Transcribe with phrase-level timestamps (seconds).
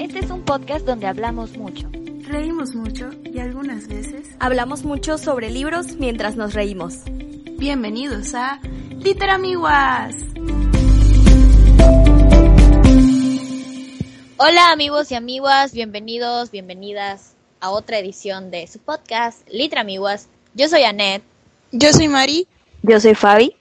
[0.00, 1.88] Este es un podcast donde hablamos mucho.
[2.22, 7.04] Reímos mucho y algunas veces hablamos mucho sobre libros mientras nos reímos.
[7.58, 8.60] Bienvenidos a
[8.90, 10.14] Literamiguas.
[14.38, 20.28] Hola amigos y amigas, bienvenidos, bienvenidas a otra edición de su podcast Literamiguas.
[20.54, 21.22] Yo soy Anet.
[21.72, 22.46] Yo soy Mari.
[22.82, 23.56] Yo soy Fabi.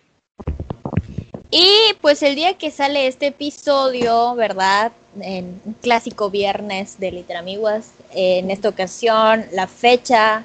[1.51, 4.91] Y pues el día que sale este episodio, ¿verdad?
[5.21, 10.43] En un clásico viernes de Literamiguas, en esta ocasión la fecha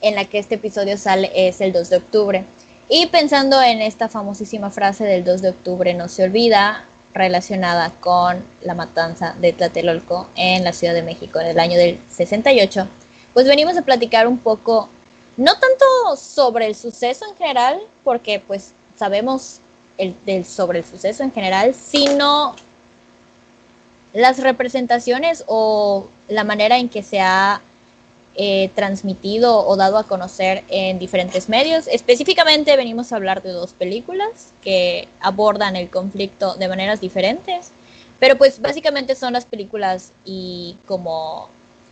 [0.00, 2.44] en la que este episodio sale es el 2 de octubre.
[2.88, 6.84] Y pensando en esta famosísima frase del 2 de octubre, no se olvida,
[7.14, 11.98] relacionada con la matanza de Tlatelolco en la Ciudad de México en el año del
[12.10, 12.88] 68,
[13.34, 14.88] pues venimos a platicar un poco,
[15.36, 19.58] no tanto sobre el suceso en general, porque pues sabemos
[19.98, 22.54] el, del, sobre el suceso en general, sino
[24.12, 27.60] las representaciones o la manera en que se ha
[28.34, 31.86] eh, transmitido o dado a conocer en diferentes medios.
[31.86, 37.70] Específicamente venimos a hablar de dos películas que abordan el conflicto de maneras diferentes,
[38.18, 41.48] pero pues básicamente son las películas y como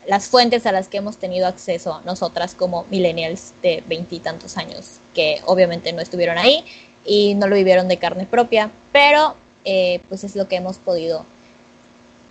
[0.06, 5.42] las fuentes a las que hemos tenido acceso nosotras como millennials de veintitantos años, que
[5.44, 6.64] obviamente no estuvieron ahí
[7.04, 9.34] y no lo vivieron de carne propia, pero
[9.64, 11.24] eh, pues es lo que hemos podido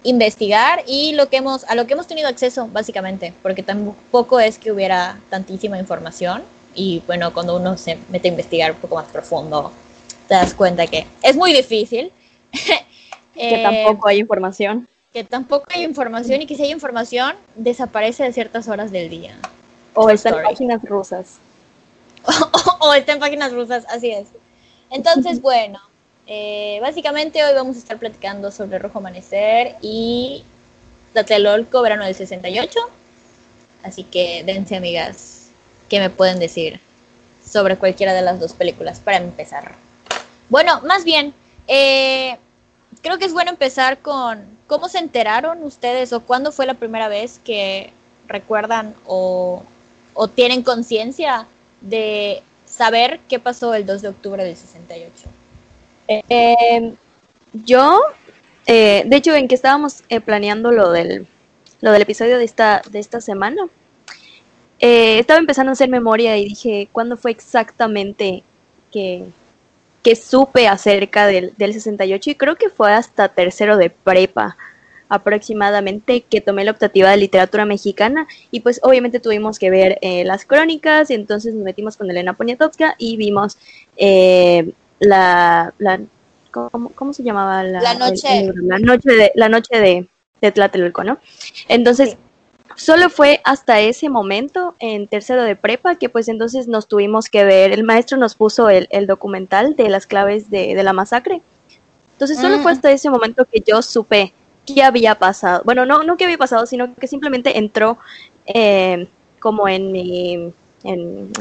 [0.04, 4.58] investigar y lo que hemos, a lo que hemos tenido acceso, básicamente, porque tampoco es
[4.58, 6.44] que hubiera tantísima información
[6.76, 9.72] y bueno, cuando uno se mete a investigar un poco más profundo,
[10.28, 12.12] te das cuenta que es muy difícil.
[13.34, 14.88] que tampoco hay información.
[15.12, 19.36] Que tampoco hay información y que si hay información, desaparece de ciertas horas del día.
[19.94, 21.40] O está en páginas rusas.
[22.24, 22.32] o,
[22.88, 24.28] o está en páginas rusas, así es.
[24.92, 25.80] Entonces, bueno,
[26.28, 30.44] eh, básicamente hoy vamos a estar platicando sobre Rojo Amanecer y
[31.14, 32.80] Tlatelolco, verano del 68.
[33.84, 35.48] Así que dense, amigas,
[35.90, 36.80] ¿qué me pueden decir
[37.44, 39.76] sobre cualquiera de las dos películas para empezar?
[40.50, 41.34] Bueno, más bien,
[41.68, 42.38] eh,
[43.02, 47.08] creo que es bueno empezar con cómo se enteraron ustedes o cuándo fue la primera
[47.08, 47.92] vez que
[48.28, 49.64] recuerdan o,
[50.14, 51.48] o tienen conciencia
[51.82, 52.44] de
[52.80, 55.30] saber qué pasó el 2 de octubre del 68.
[56.08, 56.94] Eh,
[57.52, 58.00] yo,
[58.66, 61.28] eh, de hecho, en que estábamos eh, planeando lo del,
[61.82, 63.68] lo del episodio de esta, de esta semana,
[64.80, 68.44] eh, estaba empezando a hacer memoria y dije, ¿cuándo fue exactamente
[68.94, 69.26] que,
[70.02, 72.30] que supe acerca del, del 68?
[72.30, 74.56] Y creo que fue hasta tercero de prepa
[75.10, 80.24] aproximadamente que tomé la optativa de literatura mexicana y pues obviamente tuvimos que ver eh,
[80.24, 83.58] las crónicas y entonces nos metimos con Elena Poniatowska y vimos
[83.98, 86.00] eh, la, la
[86.52, 87.64] ¿cómo, ¿cómo, se llamaba?
[87.64, 88.28] La, la noche.
[88.40, 90.08] El, la noche de, la noche de,
[90.42, 91.18] de Tlatelolco, ¿no?
[91.68, 92.18] Entonces, sí.
[92.76, 97.44] solo fue hasta ese momento, en tercero de prepa, que pues entonces nos tuvimos que
[97.46, 101.42] ver, el maestro nos puso el, el documental de las claves de, de la masacre.
[102.14, 102.62] Entonces, solo mm.
[102.64, 104.34] fue hasta ese momento que yo supe
[104.74, 105.62] qué había pasado.
[105.66, 107.98] Bueno, no, no qué había pasado, sino que simplemente entró
[108.46, 109.08] eh,
[109.40, 110.54] como en mi...
[110.84, 111.32] En,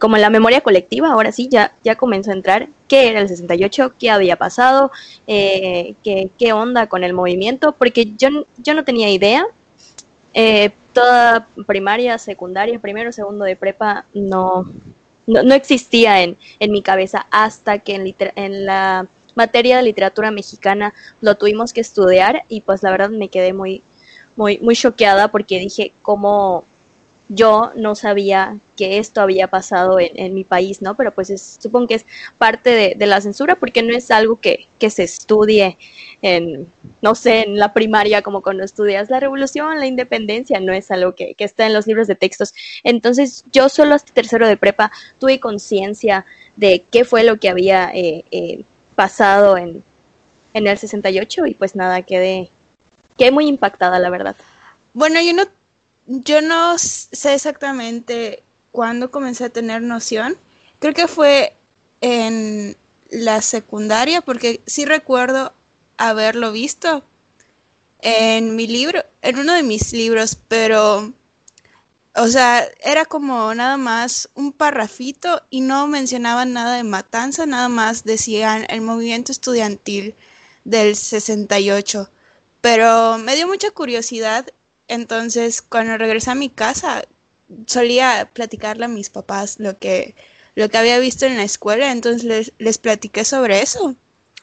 [0.00, 3.28] como en la memoria colectiva, ahora sí, ya, ya comenzó a entrar qué era el
[3.28, 4.90] 68, qué había pasado,
[5.26, 9.44] eh, qué, qué, onda con el movimiento, porque yo, yo no tenía idea.
[10.32, 14.64] Eh, toda primaria, secundaria, primero, segundo de prepa, no,
[15.26, 20.30] no, no existía en, en, mi cabeza hasta que en, en la materia de literatura
[20.30, 23.82] mexicana lo tuvimos que estudiar y pues la verdad me quedé muy,
[24.36, 26.64] muy, muy choqueada porque dije cómo
[27.28, 30.94] yo no sabía que esto había pasado en, en mi país, ¿no?
[30.94, 32.06] Pero pues es, supongo que es
[32.38, 35.78] parte de, la censura porque no es algo que, que, se estudie
[36.20, 36.70] en,
[37.00, 41.14] no sé, en la primaria como cuando estudias la revolución, la independencia, no es algo
[41.14, 42.52] que, que está en los libros de textos.
[42.82, 47.90] Entonces yo solo hasta tercero de prepa tuve conciencia de qué fue lo que había
[47.94, 48.64] eh, eh,
[48.94, 49.82] pasado en,
[50.54, 52.50] en el 68 y pues nada, quedé,
[53.16, 54.36] quedé muy impactada, la verdad.
[54.94, 55.44] Bueno, yo no
[56.06, 58.42] yo no sé exactamente
[58.72, 60.36] cuándo comencé a tener noción.
[60.78, 61.54] Creo que fue
[62.00, 62.76] en
[63.10, 65.52] la secundaria, porque sí recuerdo
[65.96, 67.02] haberlo visto
[68.00, 71.12] en mi libro, en uno de mis libros, pero,
[72.16, 77.68] o sea, era como nada más un parrafito y no mencionaban nada de matanza, nada
[77.68, 80.14] más decían el movimiento estudiantil
[80.64, 82.10] del 68.
[82.60, 84.46] Pero me dio mucha curiosidad
[84.88, 87.04] entonces, cuando regresé a mi casa,
[87.66, 90.14] solía platicarle a mis papás lo que,
[90.54, 93.96] lo que había visto en la escuela, entonces les, les platiqué sobre eso.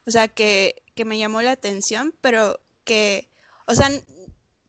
[0.07, 3.29] o sea, que, que me llamó la atención, pero que,
[3.67, 3.89] o sea,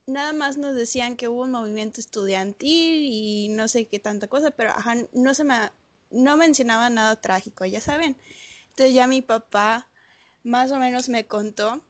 [0.06, 4.50] nada más nos decían que hubo un movimiento estudiantil y no sé qué tanta cosa,
[4.50, 5.70] pero ajá, no se me,
[6.10, 8.16] no mencionaba nada trágico, ya saben.
[8.70, 9.88] Entonces ya mi papá
[10.44, 11.82] más o menos me contó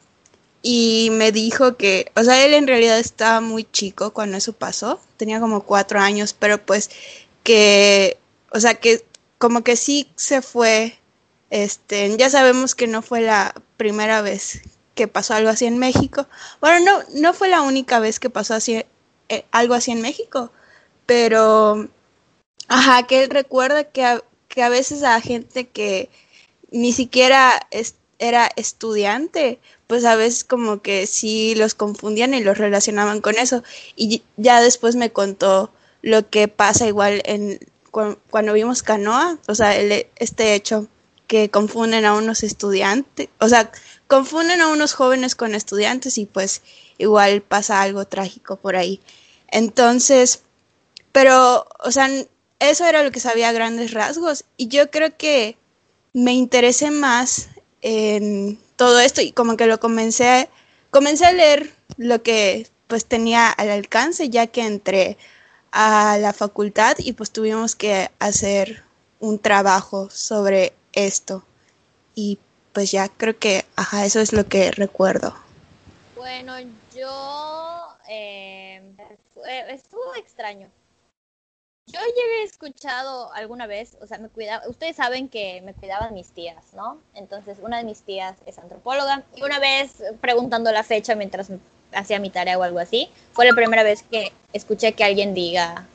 [0.62, 5.00] y me dijo que, o sea, él en realidad estaba muy chico cuando eso pasó,
[5.17, 6.91] tenía como cuatro años, pero pues
[7.43, 8.19] que,
[8.53, 9.05] o sea, que
[9.38, 10.99] como que sí se fue,
[11.50, 14.62] este, ya sabemos que no fue la primera vez
[14.94, 16.27] que pasó algo así en México.
[16.61, 18.85] Bueno, no, no fue la única vez que pasó así,
[19.29, 20.53] eh, algo así en México,
[21.06, 21.89] pero,
[22.69, 26.11] ajá, que él recuerda que a, que a veces a gente que
[26.71, 27.53] ni siquiera
[28.19, 33.62] era estudiante, pues a veces como que sí los confundían y los relacionaban con eso.
[33.97, 35.73] Y ya después me contó
[36.03, 37.59] lo que pasa igual en
[37.91, 39.77] cuando vimos Canoa, o sea,
[40.17, 40.88] este hecho
[41.27, 43.71] que confunden a unos estudiantes, o sea,
[44.12, 46.61] confunden a unos jóvenes con estudiantes y pues
[46.99, 49.00] igual pasa algo trágico por ahí.
[49.49, 50.43] Entonces,
[51.12, 52.11] pero, o sea,
[52.59, 55.56] eso era lo que sabía a grandes rasgos y yo creo que
[56.12, 57.49] me interesé más
[57.81, 60.50] en todo esto y como que lo comencé,
[60.91, 65.17] comencé a leer lo que pues tenía al alcance ya que entré
[65.70, 68.82] a la facultad y pues tuvimos que hacer
[69.20, 71.47] un trabajo sobre esto
[72.14, 72.38] y
[72.73, 75.35] pues ya creo que, ajá, eso es lo que recuerdo.
[76.17, 76.55] Bueno,
[76.95, 78.83] yo eh,
[79.69, 80.69] estuvo extraño.
[81.87, 86.31] Yo llegué escuchado alguna vez, o sea, me cuidaba, ustedes saben que me cuidaban mis
[86.31, 87.01] tías, ¿no?
[87.15, 91.49] Entonces, una de mis tías es antropóloga y una vez preguntando la fecha mientras
[91.93, 95.87] hacía mi tarea o algo así, fue la primera vez que escuché que alguien diga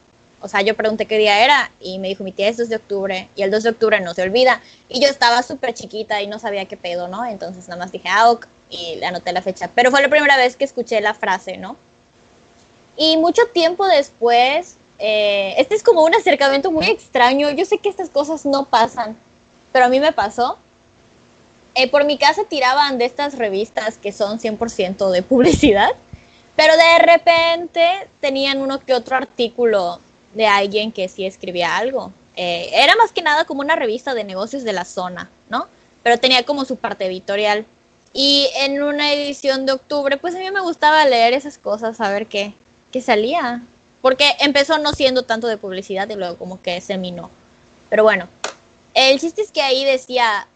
[0.41, 2.75] o sea, yo pregunté qué día era y me dijo, mi tía es 2 de
[2.75, 4.61] octubre y el 2 de octubre no se olvida.
[4.87, 7.25] Y yo estaba súper chiquita y no sabía qué pedo, ¿no?
[7.25, 9.69] Entonces nada más dije, ah, ok, y le anoté la fecha.
[9.73, 11.75] Pero fue la primera vez que escuché la frase, ¿no?
[12.97, 17.49] Y mucho tiempo después, eh, este es como un acercamiento muy extraño.
[17.51, 19.17] Yo sé que estas cosas no pasan,
[19.71, 20.57] pero a mí me pasó.
[21.73, 25.91] Eh, por mi casa tiraban de estas revistas que son 100% de publicidad,
[26.55, 29.99] pero de repente tenían uno que otro artículo
[30.37, 32.13] de alguien que sí escribía algo.
[32.35, 35.67] Eh, era más que nada como una revista de negocios de la zona, ¿no?
[36.03, 37.65] Pero tenía como su parte editorial.
[38.13, 42.27] Y en una edición de octubre, pues a mí me gustaba leer esas cosas, saber
[42.27, 42.53] qué,
[42.91, 43.63] qué salía.
[44.01, 47.31] Porque empezó no siendo tanto de publicidad y luego como que se minó.
[47.89, 48.27] Pero bueno,
[48.93, 50.47] el chiste es que ahí decía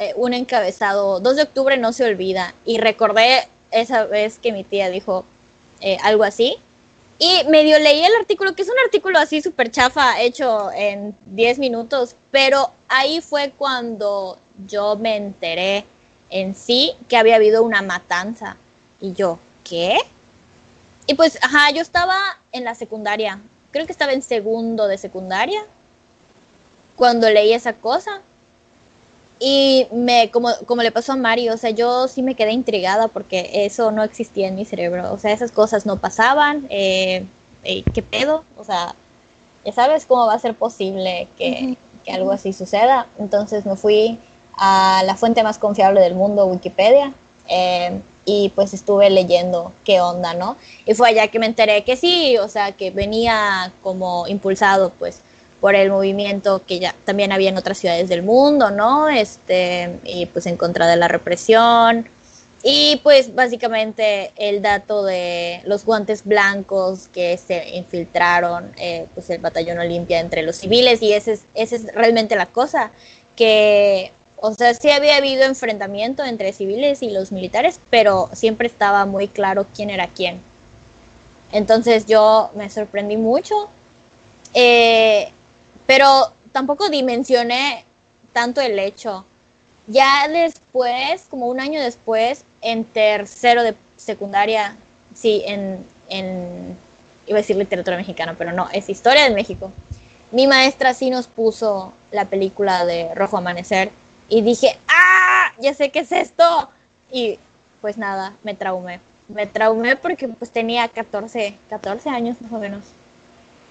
[0.00, 2.54] eh, un encabezado, 2 de octubre no se olvida.
[2.66, 5.24] Y recordé esa vez que mi tía dijo
[5.80, 6.58] eh, algo así.
[7.18, 11.58] Y medio leí el artículo, que es un artículo así súper chafa, hecho en 10
[11.58, 14.38] minutos, pero ahí fue cuando
[14.68, 15.84] yo me enteré
[16.30, 18.56] en sí que había habido una matanza.
[19.00, 19.98] Y yo, ¿qué?
[21.06, 23.40] Y pues, ajá, yo estaba en la secundaria,
[23.72, 25.64] creo que estaba en segundo de secundaria,
[26.96, 28.20] cuando leí esa cosa.
[29.40, 33.08] Y me, como, como le pasó a Mario, o sea, yo sí me quedé intrigada
[33.08, 35.12] porque eso no existía en mi cerebro.
[35.12, 36.66] O sea, esas cosas no pasaban.
[36.70, 37.24] Eh,
[37.62, 38.44] ¿Qué pedo?
[38.56, 38.94] O sea,
[39.64, 43.06] ya sabes cómo va a ser posible que, que, algo así suceda.
[43.18, 44.18] Entonces me fui
[44.56, 47.12] a la fuente más confiable del mundo, Wikipedia.
[47.48, 50.58] Eh, y pues estuve leyendo qué onda, ¿no?
[50.84, 55.22] Y fue allá que me enteré que sí, o sea, que venía como impulsado, pues,
[55.60, 59.08] por el movimiento que ya también había en otras ciudades del mundo, ¿no?
[59.08, 62.08] Este, y pues en contra de la represión.
[62.62, 69.38] Y pues básicamente el dato de los guantes blancos que se infiltraron, eh, pues el
[69.40, 72.90] batallón Olimpia entre los civiles y ese es, esa es realmente la cosa,
[73.36, 74.10] que,
[74.40, 79.28] o sea, sí había habido enfrentamiento entre civiles y los militares, pero siempre estaba muy
[79.28, 80.40] claro quién era quién.
[81.52, 83.68] Entonces yo me sorprendí mucho.
[84.54, 85.30] Eh,
[85.88, 87.86] pero tampoco dimensioné
[88.34, 89.24] tanto el hecho.
[89.86, 94.76] Ya después, como un año después, en tercero de secundaria,
[95.14, 96.76] sí, en, en
[97.26, 99.72] iba a decir literatura mexicana, pero no, es historia de México.
[100.30, 103.90] Mi maestra sí nos puso la película de Rojo Amanecer
[104.28, 105.54] y dije, ¡ah!
[105.58, 106.68] Ya sé qué es esto.
[107.10, 107.38] Y
[107.80, 109.00] pues nada, me traumé.
[109.28, 112.84] Me traumé porque pues tenía 14, 14 años más o menos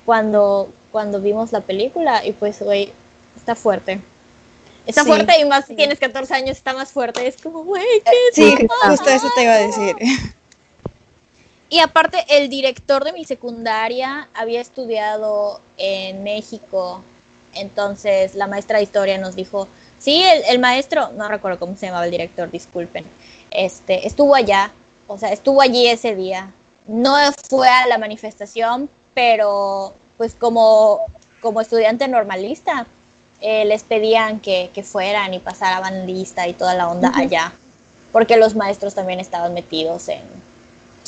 [0.08, 2.92] cuando, cuando vimos la película y pues, güey,
[3.36, 4.02] está fuerte.
[4.88, 7.28] Está fuerte y más si tienes 14 años está más fuerte.
[7.28, 8.56] Es como, güey, ¿qué Sí,
[8.90, 9.96] justo eso te iba a decir.
[11.70, 17.04] Y aparte, el director de mi secundaria había estudiado en México.
[17.54, 19.68] Entonces, la maestra de historia nos dijo,
[20.00, 23.06] Sí, el, maestro, no recuerdo cómo se llamaba el director, disculpen,
[23.52, 24.72] este, estuvo allá,
[25.08, 26.54] o sea, estuvo allí ese día.
[26.88, 27.16] No
[27.50, 31.00] fue a la manifestación, pero pues como,
[31.42, 32.88] como estudiante normalista,
[33.42, 37.54] eh, les pedían que, fueran y pasaran lista y toda la onda allá,
[38.12, 40.24] porque los maestros también estaban metidos en,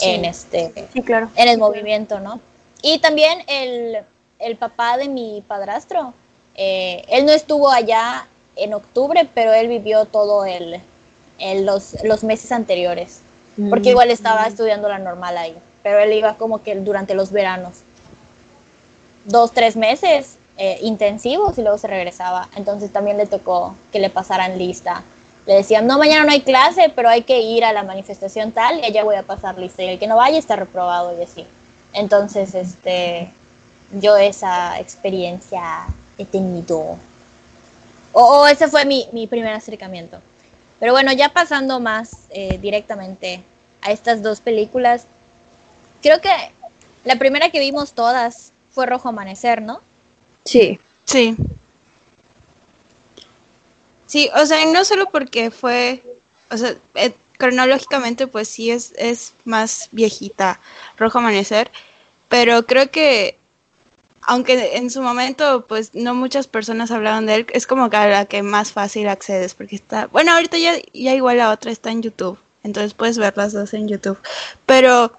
[0.01, 0.71] en este
[1.05, 1.29] claro.
[1.35, 2.39] en el movimiento, ¿no?
[2.81, 3.99] Y también el,
[4.39, 6.13] el papá de mi padrastro,
[6.55, 10.81] eh, él no estuvo allá en octubre, pero él vivió todo el,
[11.65, 13.21] los, los, meses anteriores,
[13.69, 13.91] porque mm.
[13.91, 17.81] igual estaba estudiando la normal ahí, pero él iba como que durante los veranos,
[19.25, 24.09] dos, tres meses eh, intensivos y luego se regresaba, entonces también le tocó que le
[24.09, 25.03] pasaran lista.
[25.45, 28.79] Le decían, no, mañana no hay clase, pero hay que ir a la manifestación tal
[28.79, 29.81] y allá voy a pasar lista.
[29.83, 31.47] Y el que no vaya está reprobado y así.
[31.93, 33.31] Entonces, este,
[33.91, 36.97] yo esa experiencia he tenido.
[38.11, 40.19] O, ese fue mi, primer acercamiento.
[40.79, 43.43] Pero bueno, ya pasando más eh, directamente
[43.81, 45.05] a estas dos películas,
[46.01, 46.29] creo que
[47.05, 49.81] la primera que vimos todas fue Rojo Amanecer, ¿no?
[50.45, 50.79] Sí.
[51.05, 51.35] Sí.
[54.05, 56.03] Sí, o sea, no solo porque fue,
[56.49, 60.59] o sea, eh, cronológicamente pues sí es, es más viejita
[60.97, 61.71] Rojo Amanecer,
[62.27, 63.37] pero creo que
[64.21, 68.07] aunque en su momento pues no muchas personas hablaban de él, es como que a
[68.07, 71.91] la que más fácil accedes porque está, bueno, ahorita ya, ya igual la otra está
[71.91, 74.19] en YouTube, entonces puedes ver las dos en YouTube,
[74.65, 75.13] pero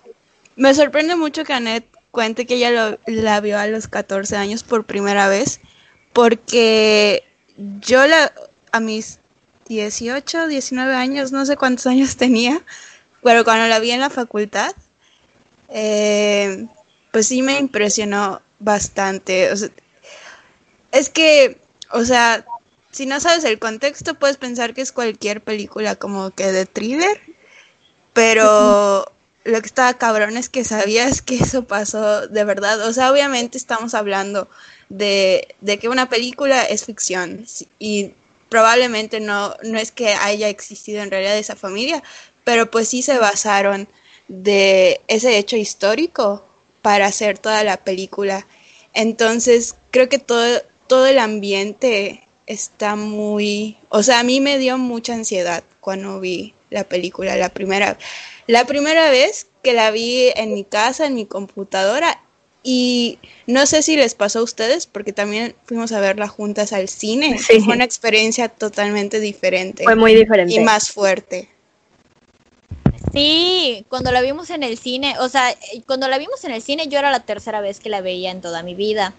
[0.57, 4.63] me sorprende mucho que Annette cuente que ella lo, la vio a los 14 años
[4.63, 5.61] por primera vez,
[6.13, 7.25] porque
[7.81, 8.33] yo la,
[8.73, 9.21] a mis
[9.69, 12.63] 18, 19 años, no sé cuántos años tenía,
[13.23, 14.75] pero cuando la vi en la facultad,
[15.69, 16.67] eh,
[17.13, 19.51] pues sí me impresionó bastante.
[20.93, 21.61] es que,
[21.93, 22.45] o sea,
[22.91, 27.21] si no sabes el contexto, puedes pensar que es cualquier película como que de thriller,
[28.13, 29.11] pero
[29.51, 32.87] lo que estaba cabrón es que sabías que eso pasó de verdad.
[32.89, 34.49] O sea, obviamente estamos hablando
[34.89, 37.47] de, de que una película es ficción
[37.79, 38.15] y
[38.49, 42.03] probablemente no, no es que haya existido en realidad esa familia,
[42.45, 43.89] pero pues sí se basaron
[44.29, 46.45] de ese hecho histórico
[46.83, 48.47] para hacer toda la película.
[48.93, 54.79] Entonces, creo que todo, todo el ambiente está muy, o sea, a mí me dio
[54.79, 57.99] mucha ansiedad cuando vi la película la primera
[58.47, 62.21] la primera vez que la vi en mi casa, en mi computadora
[62.63, 66.89] y no sé si les pasó a ustedes porque también fuimos a verla juntas al
[66.89, 67.39] cine.
[67.39, 69.85] Fue una experiencia totalmente diferente.
[69.85, 70.55] Fue muy diferente.
[70.55, 71.49] Y más fuerte.
[73.13, 76.87] Sí, cuando la vimos en el cine, o sea, cuando la vimos en el cine
[76.89, 79.15] yo era la tercera vez que la veía en toda mi vida.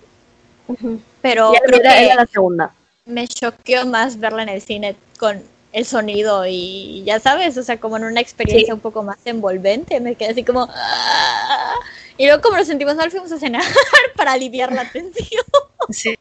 [1.21, 2.75] Pero creo que la segunda.
[3.05, 5.43] Me choqueó más verla en el cine con
[5.73, 9.99] el sonido y ya sabes, o sea, como en una experiencia un poco más envolvente,
[9.99, 10.67] me quedé así como...
[10.69, 11.75] Ah".
[12.17, 13.63] Y luego como nos sentimos mal fuimos a cenar
[14.15, 15.43] para aliviar la tensión.
[15.89, 16.17] Sí.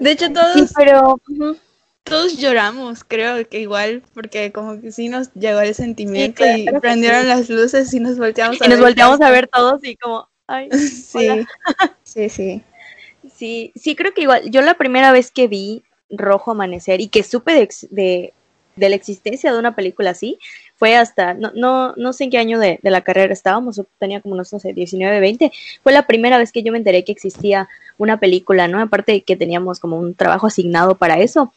[0.00, 0.72] De hecho todos...
[0.74, 1.20] pero
[2.06, 7.28] todos lloramos, creo que igual, porque como que sí nos llegó el sentimiento y prendieron
[7.28, 8.68] las luces y nos volteamos a ver.
[8.68, 11.44] Y nos volteamos a ver todos y como, ay, sí,
[12.04, 12.62] sí, sí.
[13.34, 17.22] Sí, sí, creo que igual, yo la primera vez que vi Rojo Amanecer y que
[17.22, 18.32] supe de, de,
[18.76, 20.38] de la existencia de una película así,
[20.76, 24.20] fue hasta, no, no, no sé en qué año de, de, la carrera estábamos, tenía
[24.20, 27.12] como unos, no sé, 19, 20, fue la primera vez que yo me enteré que
[27.12, 28.80] existía una película, ¿no?
[28.80, 31.52] Aparte de que teníamos como un trabajo asignado para eso,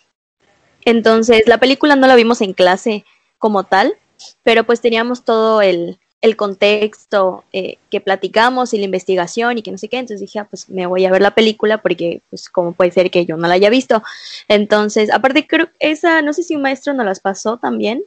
[0.86, 3.06] entonces, la película no la vimos en clase
[3.38, 3.96] como tal,
[4.44, 9.72] pero pues teníamos todo el, el contexto eh, que platicamos y la investigación y que
[9.72, 12.50] no sé qué, entonces dije, ah, pues me voy a ver la película porque pues
[12.50, 14.04] como puede ser que yo no la haya visto.
[14.48, 18.04] Entonces, aparte creo que esa, no sé si un maestro nos las pasó también,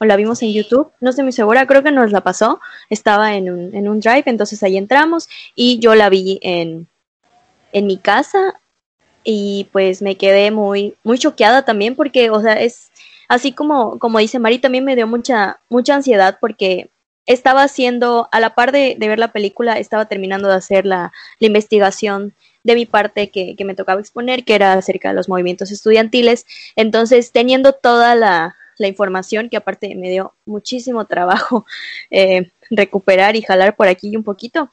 [0.00, 3.34] o la vimos en YouTube, no estoy muy segura, creo que nos la pasó, estaba
[3.34, 6.86] en un, en un drive, entonces ahí entramos y yo la vi en,
[7.72, 8.60] en mi casa
[9.24, 12.90] y pues me quedé muy, muy choqueada también porque, o sea, es
[13.28, 16.90] así como, como dice Mari, también me dio mucha, mucha ansiedad porque
[17.28, 22.34] estaba haciendo, a la par de, ver la película, estaba terminando de hacer la, investigación
[22.64, 26.46] de mi parte que, que, me tocaba exponer, que era acerca de los movimientos estudiantiles.
[26.74, 31.66] Entonces, teniendo toda la, la información, que aparte me dio muchísimo trabajo
[32.10, 34.70] eh, recuperar y jalar por aquí un poquito,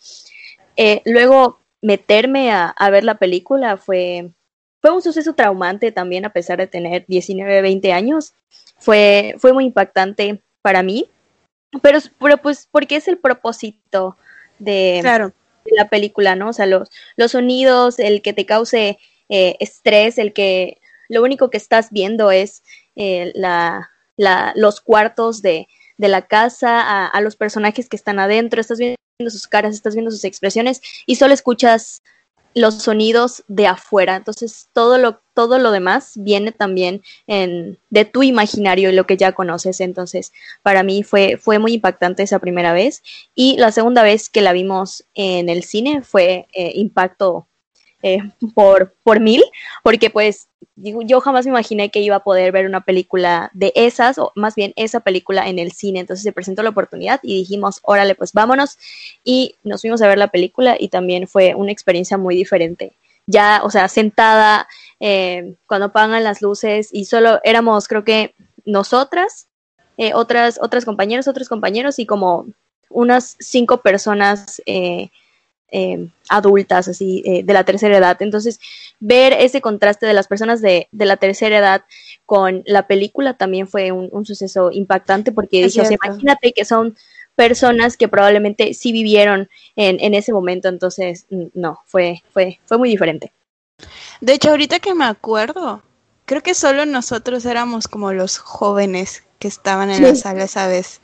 [0.78, 4.32] eh, luego meterme a, a, ver la película fue,
[4.82, 8.34] fue un suceso traumante también a pesar de tener 19, 20 años.
[8.78, 11.10] Fue, fue muy impactante para mí,
[11.82, 14.17] pero, pero pues porque es el propósito
[14.60, 15.32] de,
[15.65, 16.50] la película, ¿no?
[16.50, 20.79] O sea, los, los sonidos, el que te cause eh, estrés, el que
[21.10, 22.63] lo único que estás viendo es
[22.96, 25.67] eh, la, la, los cuartos de,
[25.98, 29.96] de la casa, a, a, los personajes que están adentro, estás viendo sus caras, estás
[29.96, 32.03] viendo sus expresiones y solo escuchas
[32.56, 34.16] los sonidos de afuera.
[34.16, 39.18] Entonces, todo lo, todo lo demás viene también en, de tu imaginario y lo que
[39.18, 39.82] ya conoces.
[39.82, 40.32] Entonces,
[40.64, 43.04] para mí fue, fue muy impactante esa primera vez.
[43.36, 47.48] Y la segunda vez que la vimos en el cine fue eh, impacto
[48.08, 48.20] eh,
[48.54, 49.44] por, por mil,
[49.82, 54.20] porque pues yo jamás me imaginé que iba a poder ver una película de esas,
[54.20, 56.02] o más bien esa película en el cine.
[56.02, 58.78] Entonces se presentó la oportunidad y dijimos, órale, pues vámonos.
[59.24, 62.94] Y nos fuimos a ver la película y también fue una experiencia muy diferente.
[63.26, 64.68] Ya, o sea, sentada,
[65.00, 68.36] eh, cuando apagan las luces y solo éramos, creo que
[68.66, 69.48] nosotras,
[69.98, 72.46] eh, otras, otras compañeras, otros compañeros y como
[72.92, 75.10] unas cinco personas eh,
[75.72, 78.17] eh, adultas, así, eh, de la tercera edad.
[78.22, 78.60] Entonces,
[79.00, 81.84] ver ese contraste de las personas de, de la tercera edad
[82.25, 86.65] con la película también fue un, un suceso impactante porque dije, o sea, imagínate que
[86.65, 86.95] son
[87.36, 92.89] personas que probablemente sí vivieron en, en ese momento, entonces, no, fue, fue, fue muy
[92.89, 93.34] diferente.
[94.22, 95.84] De hecho, ahorita que me acuerdo,
[96.25, 100.03] creo que solo nosotros éramos como los jóvenes que estaban en sí.
[100.03, 101.01] la sala esa vez.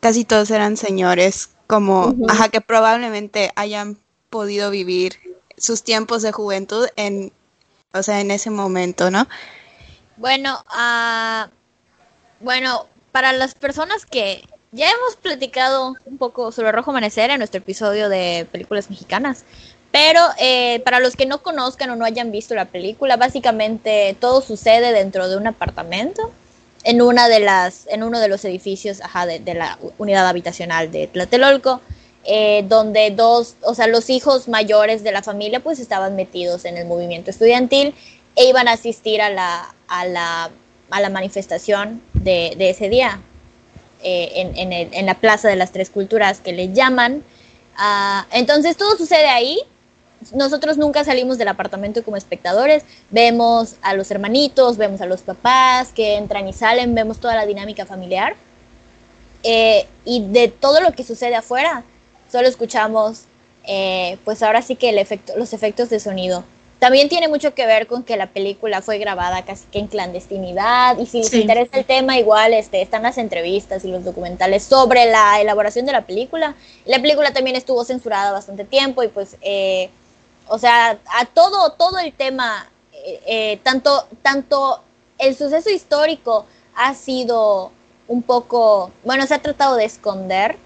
[0.00, 2.30] Casi todos eran señores, como, uh -huh.
[2.30, 3.98] ajá, que probablemente hayan
[4.30, 5.18] podido vivir
[5.56, 7.32] sus tiempos de juventud en,
[7.92, 9.26] o sea, en ese momento, ¿no?
[10.16, 11.48] Bueno, uh,
[12.40, 17.58] bueno, para las personas que ya hemos platicado un poco sobre Rojo Amanecer en nuestro
[17.58, 19.44] episodio de películas mexicanas,
[19.92, 24.40] pero eh, para los que no conozcan o no hayan visto la película, básicamente todo
[24.40, 26.32] sucede dentro de un apartamento
[26.84, 30.92] en una de las en uno de los edificios ajá, de, de la unidad habitacional
[30.92, 31.80] de Tlatelolco
[32.26, 36.78] eh, donde dos, o sea, los hijos mayores de la familia pues estaban metidos en
[36.78, 37.94] el movimiento estudiantil
[38.34, 40.50] e iban a asistir a la, a la,
[40.88, 43.20] a la manifestación de, de, ese día
[44.02, 47.22] eh, en, en, el, en, la Plaza de las Tres Culturas que le llaman.
[47.76, 49.60] Uh, entonces todo sucede ahí.
[50.32, 55.90] Nosotros nunca salimos del apartamento como espectadores, vemos a los hermanitos, vemos a los papás
[55.92, 58.36] que entran y salen, vemos toda la dinámica familiar.
[59.42, 61.84] Eh, y de todo lo que sucede afuera,
[62.32, 63.24] solo escuchamos,
[63.66, 66.44] eh, pues ahora sí que el efecto, los efectos de sonido.
[66.78, 70.98] También tiene mucho que ver con que la película fue grabada casi que en clandestinidad
[70.98, 71.40] y si les sí.
[71.40, 75.92] interesa el tema igual este, están las entrevistas y los documentales sobre la elaboración de
[75.92, 76.54] la película.
[76.84, 79.88] La película también estuvo censurada bastante tiempo y pues, eh,
[80.48, 84.80] o sea, a todo, todo el tema, eh, eh, tanto, tanto
[85.18, 87.72] el suceso histórico ha sido
[88.08, 90.56] un poco, bueno, se ha tratado de esconder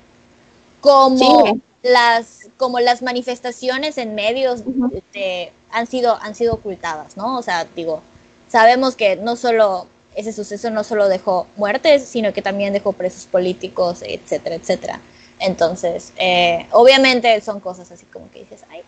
[0.80, 1.62] como sí.
[1.82, 5.02] las como las manifestaciones en medios uh -huh.
[5.12, 7.38] de, han sido han sido ocultadas, ¿no?
[7.38, 8.02] O sea, digo,
[8.48, 13.26] sabemos que no solo ese suceso no solo dejó muertes, sino que también dejó presos
[13.26, 15.00] políticos, etcétera, etcétera.
[15.38, 18.82] Entonces, eh, obviamente son cosas así como que dices, ay.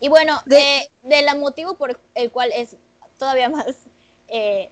[0.00, 2.76] Y bueno, de, eh, de la motivo por el cual es
[3.18, 3.66] todavía más
[4.28, 4.70] eh,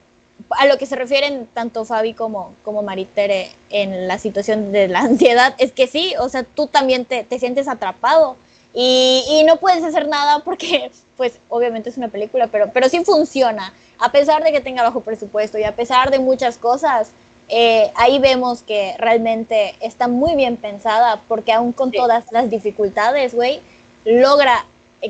[0.51, 5.01] a lo que se refieren tanto Fabi como, como Maritere en la situación de la
[5.01, 8.37] ansiedad, es que sí, o sea, tú también te, te sientes atrapado
[8.73, 13.05] y, y, no puedes hacer nada porque, pues, obviamente es una película, pero, pero sí
[13.05, 17.11] funciona, a pesar de que tenga bajo presupuesto y a pesar de muchas cosas,
[17.49, 21.97] eh, ahí vemos que realmente está muy bien pensada porque aún con sí.
[21.99, 23.61] todas las dificultades, güey,
[24.05, 24.67] logra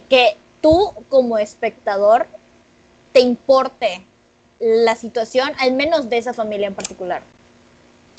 [0.08, 2.26] que tú como espectador
[3.12, 4.04] te importe
[4.58, 7.22] la situación, al menos de esa familia en particular.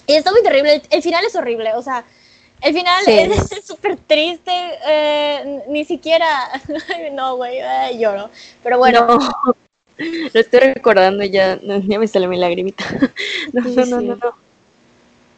[0.07, 2.05] Y está muy terrible, el, el final es horrible, o sea,
[2.61, 3.11] el final sí.
[3.11, 4.51] es súper triste,
[4.87, 6.27] eh, ni siquiera,
[7.13, 8.29] no, güey, eh, lloro,
[8.63, 9.05] pero bueno.
[9.05, 9.55] No,
[9.97, 12.83] lo estoy recordando ya, ya me sale mi lagrimita.
[13.53, 14.05] No, sí, no, no, sí.
[14.07, 14.35] no, no,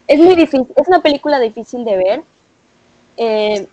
[0.08, 2.22] Es muy difícil, es una película difícil de ver,
[3.18, 3.68] eh,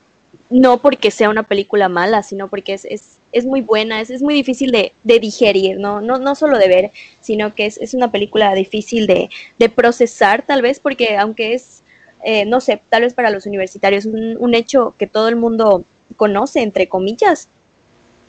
[0.55, 4.23] no porque sea una película mala, sino porque es, es es muy buena, es, es
[4.23, 6.01] muy difícil de, de digerir, ¿no?
[6.01, 6.19] ¿no?
[6.19, 10.63] No solo de ver, sino que es, es una película difícil de, de, procesar, tal
[10.63, 11.83] vez, porque aunque es,
[12.23, 15.83] eh, no sé, tal vez para los universitarios, un, un, hecho que todo el mundo
[16.17, 17.49] conoce, entre comillas,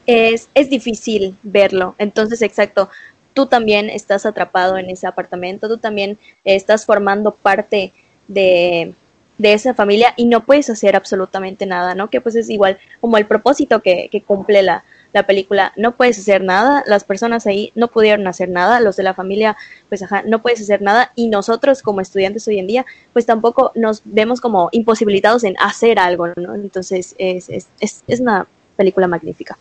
[0.06, 1.94] es, es difícil verlo.
[1.98, 2.90] Entonces, exacto,
[3.32, 7.92] tú también estás atrapado en ese apartamento, tú también estás formando parte
[8.26, 8.92] de,
[9.38, 12.08] de esa familia y no puedes hacer absolutamente nada, ¿no?
[12.10, 16.18] Que pues es igual como el propósito que, que cumple la, la película, no puedes
[16.18, 19.56] hacer nada, las personas ahí no pudieron hacer nada, los de la familia,
[19.88, 23.72] pues ajá, no puedes hacer nada y nosotros como estudiantes hoy en día, pues tampoco
[23.74, 26.54] nos vemos como imposibilitados en hacer algo, ¿no?
[26.54, 28.46] Entonces es, es, es, es una
[28.76, 29.58] película magnífica.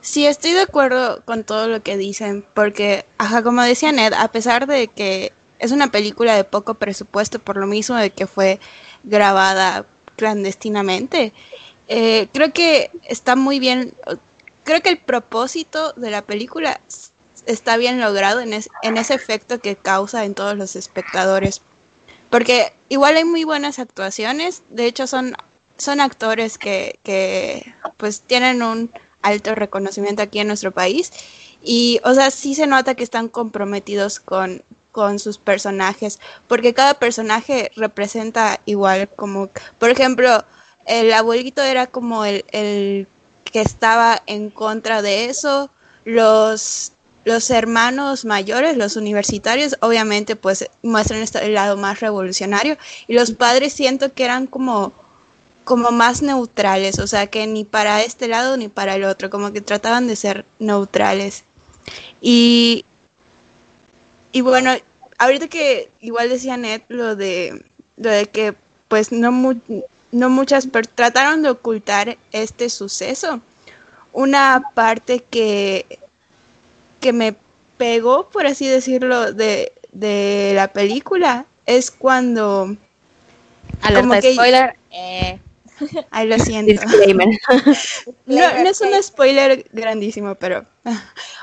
[0.00, 4.28] Sí, estoy de acuerdo con todo lo que dicen, porque, ajá, como decía Ned, a
[4.28, 8.60] pesar de que es una película de poco presupuesto, por lo mismo de que fue
[9.04, 9.86] grabada
[10.16, 11.32] clandestinamente,
[11.88, 13.94] eh, creo que está muy bien,
[14.64, 16.80] creo que el propósito de la película
[17.46, 21.62] está bien logrado en, en ese efecto que causa en todos los espectadores.
[22.28, 25.34] Porque igual hay muy buenas actuaciones, de hecho son,
[25.78, 28.90] son actores que, que pues tienen un
[29.22, 31.12] alto reconocimiento aquí en nuestro país.
[31.62, 36.94] Y, o sea, sí se nota que están comprometidos con, con sus personajes, porque cada
[36.94, 40.44] personaje representa igual como, por ejemplo,
[40.86, 43.06] el abuelito era como el, el
[43.44, 45.70] que estaba en contra de eso,
[46.04, 46.92] los,
[47.24, 52.76] los hermanos mayores, los universitarios, obviamente pues muestran este, el lado más revolucionario,
[53.06, 54.92] y los padres siento que eran como
[55.64, 59.52] como más neutrales, o sea, que ni para este lado ni para el otro, como
[59.52, 61.44] que trataban de ser neutrales.
[62.20, 62.84] Y,
[64.32, 64.72] y bueno,
[65.18, 67.64] ahorita que igual decía Ned lo de,
[67.96, 68.54] lo de que
[68.88, 69.30] pues no,
[70.12, 73.40] no muchas trataron de ocultar este suceso.
[74.12, 76.00] Una parte que,
[77.00, 77.36] que me
[77.78, 82.76] pegó, por así decirlo, de, de la película es cuando...
[83.82, 84.76] Alerta spoiler.
[84.90, 85.38] Eh,
[86.10, 86.82] Ay, lo siento.
[88.26, 90.64] no, es un spoiler grandísimo, pero.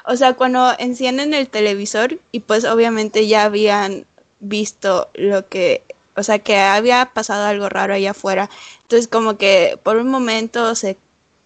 [0.10, 4.06] O sea, cuando encienden el televisor y pues obviamente ya habían
[4.39, 5.84] visto lo que.
[6.15, 8.50] O sea, que había pasado algo raro allá afuera.
[8.84, 10.97] Entonces, como que por un momento se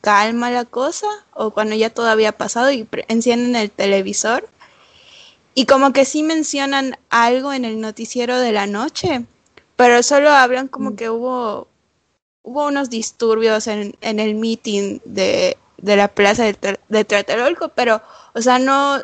[0.01, 4.47] calma la cosa, o cuando ya todo había pasado y encienden el televisor.
[5.53, 9.25] Y como que sí mencionan algo en el noticiero de la noche,
[9.75, 10.95] pero solo hablan como mm.
[10.95, 11.67] que hubo
[12.43, 18.01] hubo unos disturbios en, en el meeting de, de la plaza de, de Tlatelolco, pero,
[18.33, 19.01] o sea, no,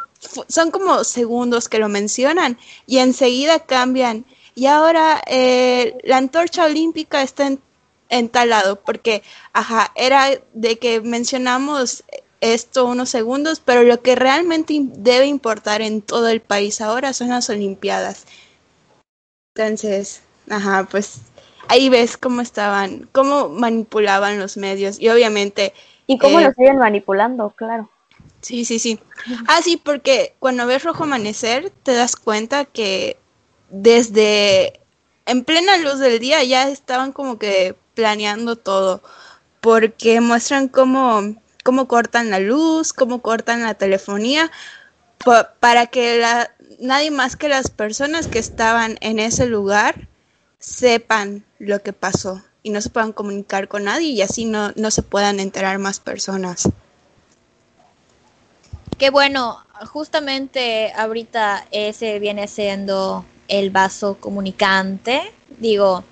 [0.48, 4.26] son como segundos que lo mencionan y enseguida cambian.
[4.56, 7.62] Y ahora eh, la antorcha olímpica está en,
[8.10, 9.22] en, tal lado, porque,
[9.54, 12.04] ajá, era de que mencionamos
[12.42, 17.30] esto unos segundos, pero lo que realmente debe importar en todo el país ahora son
[17.30, 18.26] las Olimpiadas.
[19.56, 21.22] Entonces, ajá, pues
[21.70, 25.74] ahí ves cómo estaban, cómo manipulaban los medios y obviamente...
[26.08, 27.90] Y cómo lo eh, siguen manipulando, claro.
[28.42, 29.00] Sí, sí, sí.
[29.48, 33.18] Ah, sí, porque cuando ves Rojo Amanecer te das cuenta que
[33.70, 34.80] desde
[35.26, 39.02] en plena luz del día ya estaban como que planeando todo,
[39.60, 44.50] porque muestran cómo, cómo cortan la luz, cómo cortan la telefonía,
[45.60, 50.08] para que la, nadie más que las personas que estaban en ese lugar
[50.68, 54.92] sepan lo que pasó y no se puedan comunicar con nadie y así no, no
[54.92, 56.68] se puedan enterar más personas.
[58.98, 65.32] Qué bueno, justamente ahorita ese viene siendo el vaso comunicante.
[65.58, 66.04] Digo,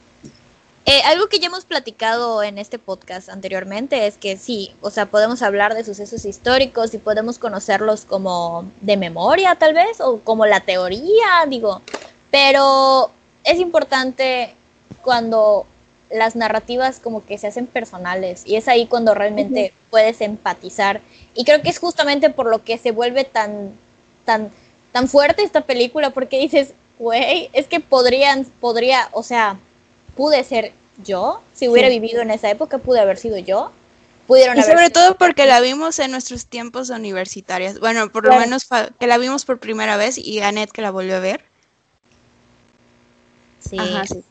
[0.85, 5.07] eh, algo que ya hemos platicado en este podcast anteriormente es que sí, o sea,
[5.07, 10.45] podemos hablar de sucesos históricos y podemos conocerlos como de memoria tal vez, o como
[10.45, 11.81] la teoría, digo,
[12.31, 13.11] pero
[13.45, 14.53] es importante
[15.01, 15.65] cuando
[16.09, 21.01] las narrativas como que se hacen personales y es ahí cuando realmente puedes empatizar.
[21.33, 23.71] Y creo que es justamente por lo que se vuelve tan
[24.25, 24.51] tan
[24.91, 29.59] tan fuerte esta película porque dices güey es que podrían podría o sea
[30.15, 30.71] pude ser
[31.03, 33.71] yo si hubiera vivido en esa época pude haber sido yo
[34.25, 38.67] pudieron y sobre todo porque la vimos en nuestros tiempos universitarios bueno por lo menos
[38.97, 41.43] que la vimos por primera vez y Annette que la volvió a ver
[43.69, 44.23] Sí, sí.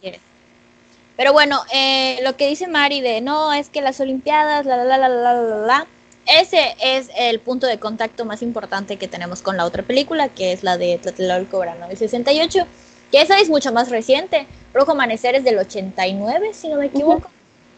[1.17, 4.85] Pero bueno, eh, lo que dice Mari de no, es que las Olimpiadas, la, la,
[4.85, 5.87] la, la, la, la, la,
[6.27, 10.53] ese es el punto de contacto más importante que tenemos con la otra película, que
[10.53, 12.67] es la de Tlatelolco Verano del 68,
[13.13, 14.47] que esa es mucho más reciente.
[14.73, 17.31] Rojo Amanecer es del 89, si no me equivoco.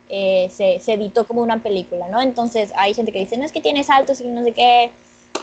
[0.09, 2.23] eh, se, se editó como una película, ¿no?
[2.23, 4.93] Entonces hay gente que dice, no es que tiene saltos y no sé qué,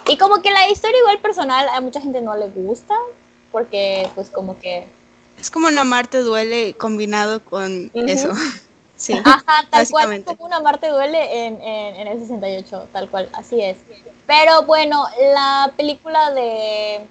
[0.07, 2.95] y como que la historia igual personal a mucha gente no le gusta,
[3.51, 4.87] porque pues como que...
[5.39, 8.31] Es como una Marte duele combinado con eso.
[8.97, 13.59] Sí, Ajá, tal cual como una Marte duele en, en, el 68, tal cual, así
[13.61, 13.75] es.
[14.25, 17.05] Pero bueno, la película de.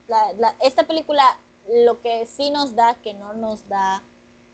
[0.62, 1.38] esta película,
[1.70, 4.02] lo que sí nos da, que no nos da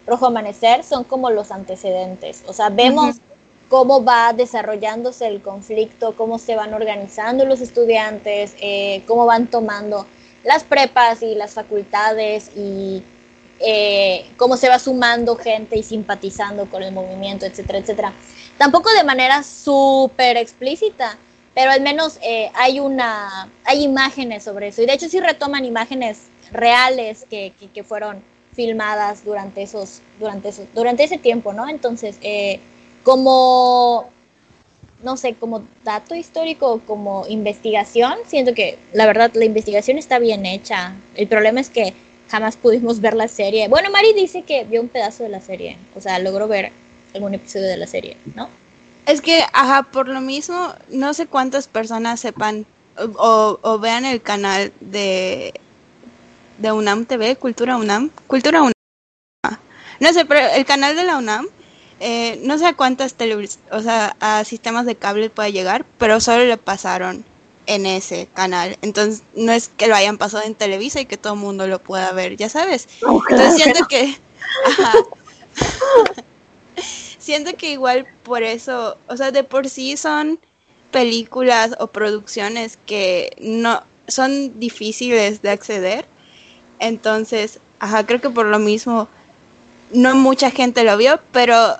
[0.06, 2.42] Rojo Amanecer, son como los antecedentes.
[2.48, 3.18] O sea, vemos
[3.70, 10.06] cómo va desarrollándose el conflicto, cómo se van organizando los estudiantes, eh, cómo van tomando
[10.42, 13.02] las prepas y las facultades y
[13.60, 18.12] eh, cómo se va sumando gente y simpatizando con el movimiento, etcétera, etcétera.
[18.58, 21.16] Tampoco de manera súper explícita,
[21.54, 24.82] pero al menos eh, hay una, hay imágenes sobre eso.
[24.82, 31.04] Y de hecho sí retoman imágenes reales que, que, fueron filmadas durante esos, durante durante
[31.04, 31.68] ese tiempo, ¿no?
[31.68, 32.58] Entonces, eh,
[33.02, 34.10] como
[35.02, 40.44] no sé, como dato histórico, como investigación, siento que la verdad la investigación está bien
[40.46, 40.94] hecha.
[41.14, 41.94] El problema es que
[42.30, 43.68] jamás pudimos ver la serie.
[43.68, 46.72] Bueno, Mari dice que vio un pedazo de la serie, o sea, logró ver
[47.14, 48.48] algún episodio de la serie, ¿no?
[49.06, 52.66] Es que, ajá, por lo mismo, no sé cuántas personas sepan
[53.16, 55.54] o, vean el canal de,
[56.58, 58.72] de UNAM TV, Cultura UNAM, Cultura UNAM.
[59.98, 61.48] No sé, pero el canal de la UNAM,
[62.00, 63.14] eh, no sé a cuántas
[63.70, 67.24] o sea, a sistemas de cable puede llegar, pero solo le pasaron
[67.66, 68.78] en ese canal.
[68.82, 71.78] Entonces, no es que lo hayan pasado en Televisa y que todo el mundo lo
[71.78, 72.88] pueda ver, ya sabes.
[73.02, 74.18] Entonces, siento que...
[77.18, 80.40] siento que igual por eso, o sea, de por sí son
[80.90, 86.06] películas o producciones que no son difíciles de acceder.
[86.78, 89.08] Entonces, ajá, creo que por lo mismo
[89.92, 91.76] no mucha gente lo vio, pero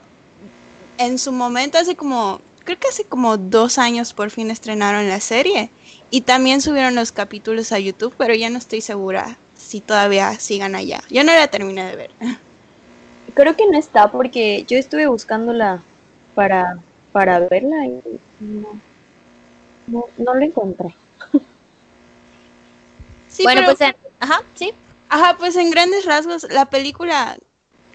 [1.00, 5.18] en su momento hace como creo que hace como dos años por fin estrenaron la
[5.18, 5.70] serie
[6.10, 10.74] y también subieron los capítulos a YouTube, pero ya no estoy segura si todavía sigan
[10.74, 11.00] allá.
[11.08, 12.10] Yo no la terminé de ver.
[13.34, 15.82] Creo que no está porque yo estuve buscándola
[16.34, 16.78] para,
[17.12, 18.00] para verla y
[18.40, 18.80] no,
[19.86, 20.94] no, no la encontré.
[23.28, 23.80] Sí, bueno, pues
[24.18, 24.74] ajá, sí.
[25.08, 27.38] Ajá, pues en grandes rasgos la película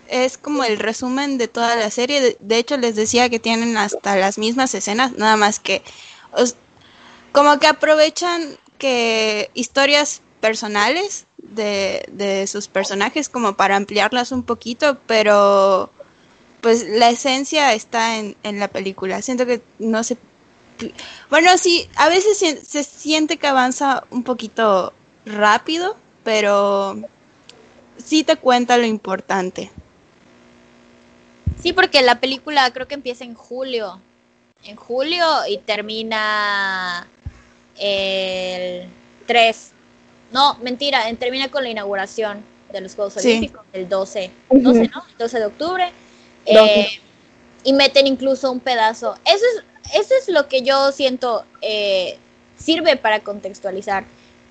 [0.09, 2.37] es como el resumen de toda la serie.
[2.39, 5.81] De, hecho, les decía que tienen hasta las mismas escenas, nada más que
[7.31, 14.97] como que aprovechan que historias personales de, de sus personajes como para ampliarlas un poquito,
[15.05, 15.91] pero
[16.61, 19.21] pues la esencia está en, en la película.
[19.21, 20.17] Siento que no se...
[21.29, 24.93] Bueno, sí, a veces se siente que avanza un poquito
[25.25, 27.01] rápido, pero
[27.97, 29.71] sí te cuenta lo importante.
[31.61, 33.99] Sí, porque la película creo que empieza en julio.
[34.63, 37.07] En julio y termina
[37.77, 38.87] el
[39.27, 39.71] 3.
[40.31, 44.31] No, mentira, termina con la inauguración de los Juegos Olímpicos el 12.
[44.49, 45.03] 12, ¿no?
[45.17, 45.91] 12 de octubre.
[46.45, 46.99] Eh,
[47.63, 49.15] y meten incluso un pedazo.
[49.25, 52.17] Eso es, eso es lo que yo siento eh,
[52.57, 54.05] sirve para contextualizar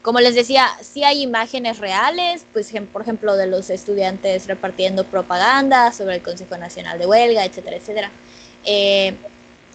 [0.05, 5.93] como les decía, sí hay imágenes reales, pues por ejemplo de los estudiantes repartiendo propaganda
[5.93, 8.11] sobre el Consejo Nacional de Huelga, etcétera, etcétera.
[8.67, 9.15] Eh,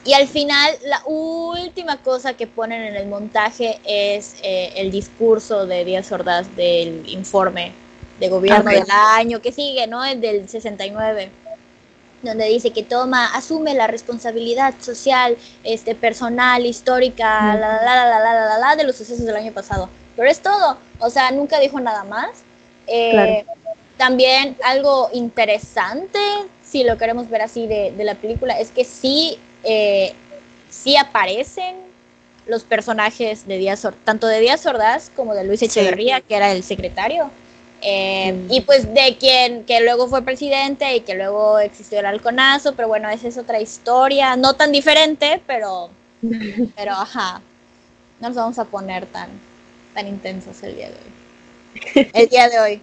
[0.05, 5.65] y al final, la última cosa que ponen en el montaje es eh, el discurso
[5.65, 7.71] de Díaz Ordaz del informe
[8.19, 10.05] de gobierno del año que sigue, ¿no?
[10.05, 11.31] El del 69
[12.21, 18.33] donde dice que toma, asume la responsabilidad social, este, personal, histórica, la, la, la, la,
[18.33, 19.89] la, la, de los sucesos del año pasado
[20.19, 22.31] pero es todo, o sea, nunca dijo nada más.
[22.87, 23.45] Eh,
[23.95, 26.19] también algo interesante,
[26.61, 30.11] si lo queremos ver así de, la película, es que sí, eh,
[30.69, 31.77] sí aparecen
[32.47, 36.51] los personajes de Díaz Ordaz, tanto de Díaz Ordaz como de Luis Echeverría, que era
[36.51, 37.31] el secretario.
[37.81, 38.51] Eh, mm.
[38.51, 42.89] Y pues de quien que luego fue presidente y que luego existió el halconazo, pero
[42.89, 45.89] bueno, esa es otra historia, no tan diferente, pero,
[46.75, 47.41] pero ajá,
[48.19, 49.29] no nos vamos a poner tan,
[49.93, 52.09] tan intensos el día de hoy.
[52.13, 52.81] El día de hoy.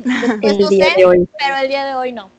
[0.42, 1.28] el día de hoy.
[1.38, 2.30] Pero el día de hoy no.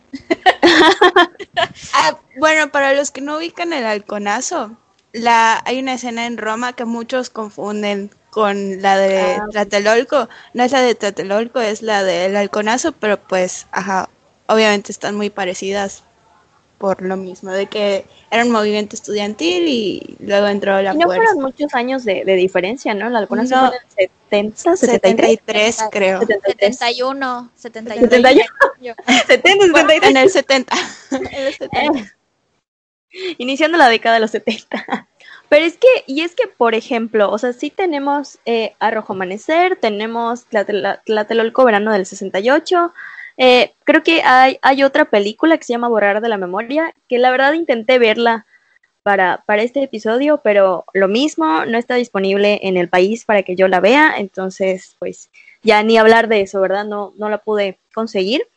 [1.93, 4.77] Ah, bueno, para los que no ubican el halconazo,
[5.13, 10.29] la, hay una escena en Roma que muchos confunden con la de ah, Tlatelolco.
[10.53, 14.09] No es la de Tlatelolco, es la del halconazo, pero pues, ajá,
[14.47, 16.03] obviamente están muy parecidas
[16.81, 21.05] por lo mismo, de que era un movimiento estudiantil y luego entró la y no
[21.05, 23.15] fueron muchos años de, diferencia, ¿no?
[23.15, 26.21] Algunas no, fueron en 70, 73, creo.
[26.21, 28.09] 71, 71.
[28.09, 28.43] 71.
[29.27, 30.75] 70, En el 70.
[33.37, 35.07] iniciando la década de los 70.
[35.49, 39.75] Pero es que, y es que, por ejemplo, o sea, sí tenemos eh, Arrojo Amanecer,
[39.75, 42.91] tenemos Tlatelolco Verano del 68,
[43.37, 47.17] Eh, creo que hay, hay otra película que se llama Borrar de la Memoria, que
[47.17, 48.45] la verdad intenté verla
[49.03, 53.55] para, para este episodio, pero lo mismo, no está disponible en el país para que
[53.55, 55.29] yo la vea, entonces pues
[55.63, 56.85] ya ni hablar de eso, ¿verdad?
[56.85, 58.47] No, no la pude conseguir.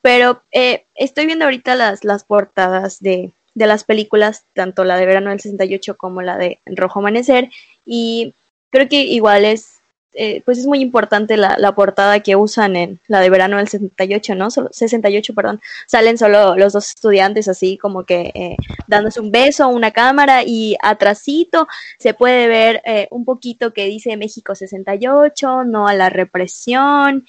[0.00, 5.06] Pero eh, estoy viendo ahorita las, las portadas de, de las películas, tanto la de
[5.06, 7.50] verano del 68 como la de Rojo Amanecer,
[7.86, 8.34] y
[8.70, 9.73] creo que igual es
[10.16, 13.68] eh, pues es muy importante la, la, portada que usan en la de verano del
[13.68, 14.48] 68, ¿no?
[14.48, 15.60] 68, perdón.
[15.86, 20.44] Salen solo los dos estudiantes así como que eh, dándose un beso a una cámara
[20.44, 21.66] y atrasito
[21.98, 27.26] se puede ver eh, un poquito que dice México 68, no a la represión.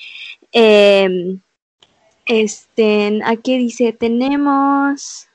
[0.52, 1.42] Em,
[2.28, 5.28] este, aquí dice, tenemos...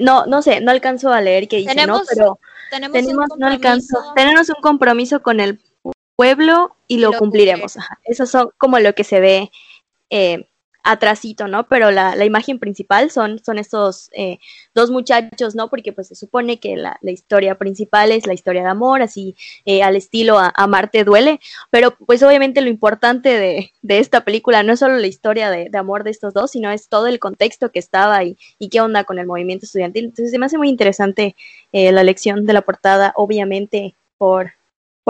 [0.00, 2.02] no, no sé, no alcanzo a leer qué dice, ¿no?
[2.08, 5.60] Pero tenemos, no alcanzo, tenemos un compromiso con el
[6.20, 7.78] pueblo y lo, cumpliremos.
[8.04, 9.50] Eso son como lo que se ve
[10.10, 10.50] eh,
[10.82, 11.66] atrasito, ¿no?
[11.66, 14.38] Pero la, la, imagen principal son, son estos eh,
[14.74, 15.70] dos muchachos, ¿no?
[15.70, 19.34] Porque pues se supone que la, la, historia principal es la historia de amor, así
[19.64, 24.62] eh, al estilo a, Marte duele, pero pues obviamente lo importante de, de, esta película
[24.62, 27.18] no es solo la historia de, de, amor de estos dos, sino es todo el
[27.18, 30.04] contexto que estaba y, y qué onda con el movimiento estudiantil.
[30.04, 31.34] Entonces se me hace muy interesante
[31.72, 34.59] eh, la elección de la portada, obviamente por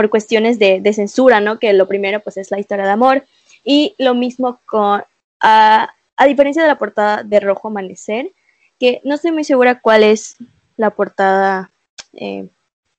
[0.01, 1.59] por cuestiones de, censura, ¿no?
[1.59, 3.27] Que lo primero pues es la historia de amor
[3.63, 5.03] y lo mismo con,
[5.41, 5.95] a,
[6.27, 8.33] diferencia de la portada de Rojo Amanecer,
[8.79, 10.37] que no estoy muy segura cuál es
[10.79, 11.71] la portada
[12.15, 12.49] eh,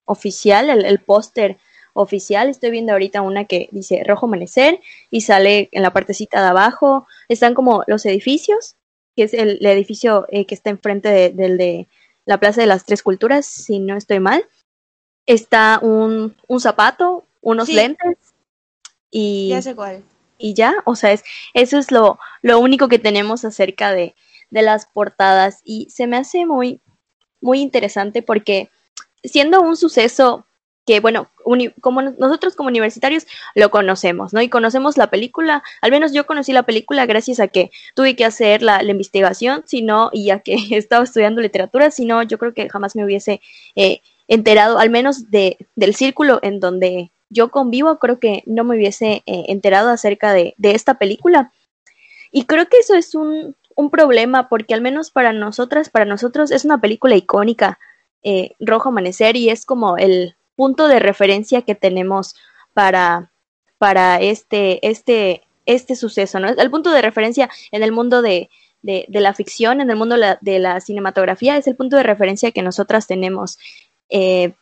[0.06, 1.58] oficial, el, póster
[1.94, 2.50] oficial.
[2.50, 7.08] Estoy viendo ahorita una que dice Rojo Amanecer y sale en la partecita de abajo.
[7.30, 8.76] Están como los edificios,
[9.16, 11.88] que es el, edificio eh, que está enfrente del de
[12.26, 14.46] la Plaza de las Tres Culturas, si no estoy mal
[15.26, 18.18] está un, un zapato, unos lentes
[19.10, 20.04] y ya sé cuál.
[20.38, 24.16] Y ya, o sea, es, eso es lo, lo único que tenemos acerca de,
[24.50, 26.82] de las portadas y se me hace muy,
[27.42, 28.70] muy interesante porque
[29.24, 30.46] siendo un suceso
[30.86, 31.30] que, bueno,
[31.80, 34.42] como nosotros como universitarios lo conocemos, ¿no?
[34.42, 38.26] Y conocemos la película, al menos yo conocí la película gracias a que tuve que
[38.26, 42.54] hacer la, la investigación, sino, y a que estaba estudiando literatura, si no, yo creo
[42.54, 43.42] que jamás me hubiese
[43.76, 48.78] eh, enterado, al menos de, del círculo en donde yo convivo, creo que no me
[48.78, 51.52] hubiese eh, enterado acerca de, de, esta película.
[52.32, 56.50] Y creo que eso es un, un, problema, porque al menos para nosotras, para nosotros
[56.52, 57.78] es una película icónica,
[58.24, 62.36] eh, Rojo Amanecer, y es como el punto de referencia que tenemos
[62.74, 63.34] para,
[63.80, 66.48] para este, este, este suceso, ¿no?
[66.48, 68.50] El punto de referencia en el mundo de,
[68.82, 72.62] de, la ficción, en el mundo de la, cinematografía, es el punto de referencia que
[72.62, 73.58] nosotras tenemos
[74.12, 74.54] eh,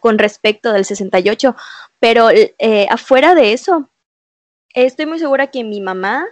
[0.00, 1.56] con respecto del 68,
[1.98, 3.90] pero eh, afuera de eso,
[4.72, 6.24] estoy muy segura que mi mamá,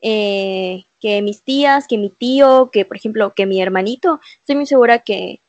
[0.00, 4.66] eh, que mis tías, que mi tío, que por ejemplo, que mi hermanito, estoy muy
[4.66, 5.40] segura que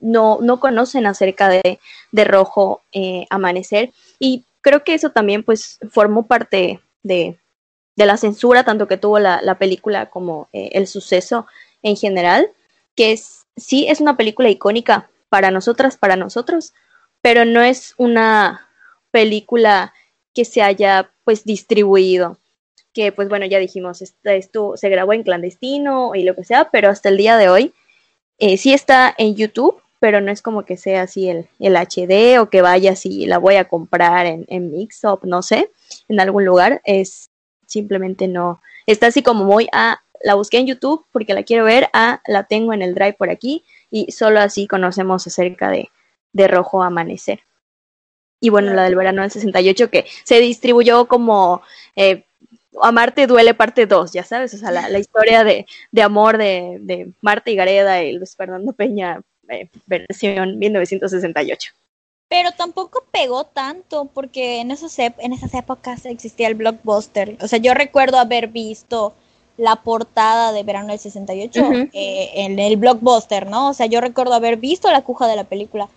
[0.00, 1.78] no, no conocen acerca de,
[2.10, 2.82] de Rojo
[3.30, 3.92] Amanecer.
[4.18, 7.38] Y creo que eso también pues formó parte de,
[7.96, 11.46] de la censura, tanto que tuvo la, la película como el suceso
[11.82, 12.50] en general,
[12.94, 13.18] que
[13.56, 16.74] sí es una película icónica, para nosotras, para nosotros,
[17.22, 18.68] pero no es una
[19.10, 19.94] película
[20.34, 22.36] que se haya pues distribuido,
[22.92, 26.90] que pues bueno, ya dijimos, esto, se grabó en clandestino y lo que sea, pero
[26.90, 27.72] hasta el día de hoy
[28.36, 32.38] eh, sí está en YouTube, pero no es como que sea así el, el HD
[32.38, 35.70] o que vaya así, la voy a comprar en, en Mixup, no sé,
[36.08, 37.30] en algún lugar, es
[37.64, 41.88] simplemente no, está así como muy, ah, la busqué en YouTube porque la quiero ver,
[41.94, 45.90] ah, la tengo en el drive por aquí, y solo así conocemos acerca de,
[46.32, 47.40] de Rojo Amanecer.
[48.40, 51.62] Y bueno, la del verano del 68 que se distribuyó como
[51.94, 52.24] eh,
[52.80, 56.78] Amarte duele parte 2, ya sabes, o sea, la, la historia de, de amor de,
[56.80, 61.72] de, Marta y Gareda y Luis Fernando Peña, eh, versión 1968.
[62.28, 67.36] Pero tampoco pegó tanto, porque en, esos en esas épocas existía el blockbuster.
[67.42, 69.14] O sea, yo recuerdo haber visto
[69.56, 73.70] la portada de verano del 68 eh, en el blockbuster, ¿no?
[73.70, 75.88] O sea, yo recuerdo haber visto la cuja de la película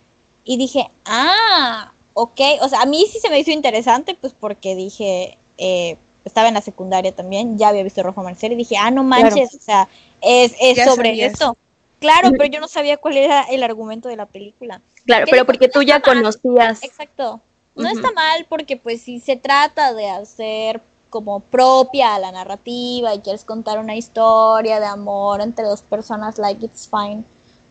[0.44, 4.74] y dije, ah, ok, o sea, a mí sí se me hizo interesante, pues porque
[4.74, 8.90] dije, eh, estaba en la secundaria también, ya había visto Rojo Amanecer y dije, ah,
[8.90, 9.88] no manches, o sea,
[10.20, 11.56] es, es sobre esto.
[11.98, 14.82] Claro, pero yo no sabía cuál era el argumento de la película.
[15.06, 16.82] Claro, pero porque tú ya conocías.
[16.82, 17.40] Exacto.
[17.74, 20.80] No está mal porque pues si se trata de hacer
[21.16, 26.36] como propia a la narrativa y quieres contar una historia de amor entre dos personas,
[26.36, 27.24] like it's fine.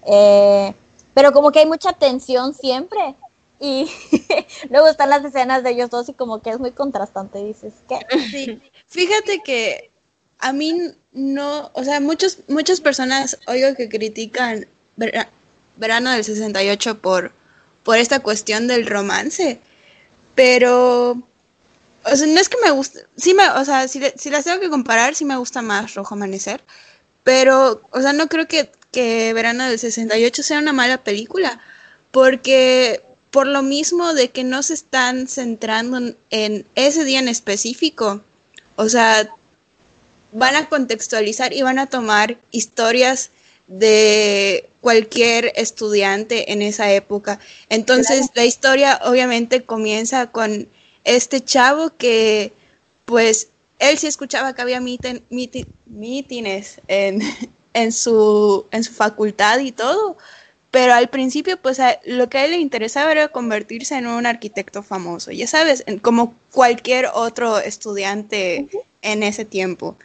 [0.07, 0.73] Eh,
[1.13, 3.13] pero como que hay mucha tensión siempre.
[3.59, 3.87] Y
[4.71, 7.99] luego están las escenas de ellos dos y como que es muy contrastante, dices, ¿qué?
[8.31, 9.91] Sí, fíjate que
[10.39, 10.75] a mí
[11.11, 14.65] no, o sea, muchos, muchas personas oigo que critican
[15.77, 17.31] Verano del 68 por,
[17.83, 19.59] por esta cuestión del romance,
[20.33, 21.21] pero,
[22.05, 24.59] o sea, no es que me guste, sí me, o sea, si, si las tengo
[24.59, 26.61] que comparar, sí me gusta más Rojo Amanecer,
[27.23, 31.59] pero, o sea, no creo que, que Verano del 68 sea una mala película,
[32.11, 38.21] porque por lo mismo de que no se están centrando en ese día en específico,
[38.75, 39.29] o sea,
[40.31, 43.31] van a contextualizar y van a tomar historias
[43.67, 47.39] de cualquier estudiante en esa época.
[47.69, 50.67] Entonces, la historia obviamente comienza con
[51.05, 52.51] este chavo que,
[53.05, 53.49] pues,
[53.79, 55.21] él sí escuchaba que había mítines
[56.87, 57.21] en,
[57.73, 60.17] en, su, en su facultad y todo,
[60.71, 64.83] pero al principio, pues, lo que a él le interesaba era convertirse en un arquitecto
[64.83, 68.67] famoso, ya sabes, como cualquier otro estudiante
[69.01, 69.95] en ese tiempo.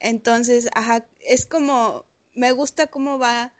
[0.00, 3.52] Entonces, ajá, es como, me gusta cómo va,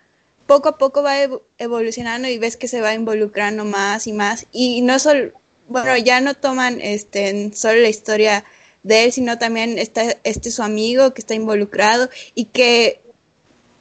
[0.46, 1.14] poco a poco va
[1.58, 4.46] evolucionando y ves que se va involucrando más y más.
[4.52, 5.32] Y no solo,
[5.68, 8.44] bueno, ya no toman este, solo la historia
[8.82, 13.00] de él, sino también está este su amigo que está involucrado y que,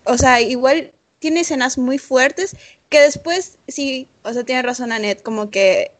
[0.05, 2.55] o sea, igual tiene escenas muy fuertes
[2.89, 5.91] que después, sí, o sea, tiene razón Annette, como que